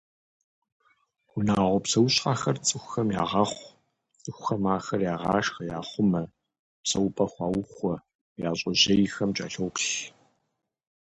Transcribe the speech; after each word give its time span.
Унагъуэ 1.35 1.79
псэущхьэхэр 1.83 2.57
цӏыхухэм 2.67 3.09
ягъэхъу, 3.21 3.75
цӏыхухэм 4.21 4.63
ахэр 4.75 5.01
ягъашхэ, 5.13 5.63
яхъумэ, 5.77 6.21
псэупӏэ 6.81 7.25
хуаухуэ, 7.31 7.93
я 8.47 8.51
щӏэжьейхэм 8.59 9.29
кӏэлъоплъ. 9.35 9.89